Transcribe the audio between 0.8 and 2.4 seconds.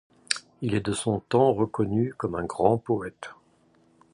de son temps reconnu comme